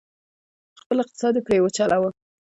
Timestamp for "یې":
1.37-1.41